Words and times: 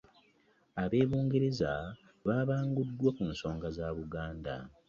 Ab'e 0.83 1.01
Bugerere 1.09 1.73
babanguddwa 2.27 3.09
ku 3.15 3.23
nsonga 3.31 3.67
za 3.77 3.87
Buganda 3.97 4.53